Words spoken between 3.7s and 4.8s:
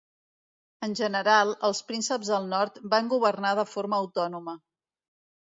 forma autònoma.